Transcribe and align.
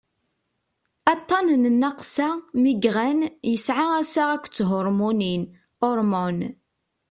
aṭṭan 1.13 1.45
n 1.61 1.63
nnaqsa 1.73 2.27
migraine 2.61 3.25
yesɛa 3.51 3.85
assaɣ 4.01 4.29
akked 4.35 4.53
thurmunin 4.67 5.43
hormones 5.81 6.49